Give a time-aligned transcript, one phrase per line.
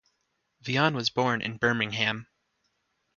[0.65, 2.25] Wyon was born in Birmingham.